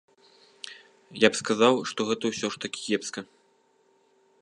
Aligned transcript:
Я 1.25 1.29
б 1.35 1.39
сказаў, 1.41 1.75
што 1.91 1.99
гэта 2.09 2.25
ўсё 2.35 2.47
ж 2.57 2.65
такі 2.67 2.79
кепска. 2.89 3.29